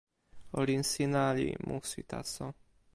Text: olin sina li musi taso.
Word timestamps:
olin 0.59 0.81
sina 0.91 1.23
li 1.37 1.47
musi 1.67 2.01
taso. 2.11 2.45